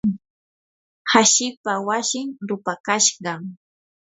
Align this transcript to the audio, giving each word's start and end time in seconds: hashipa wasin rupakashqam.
hashipa 1.11 1.73
wasin 1.87 2.27
rupakashqam. 2.47 3.41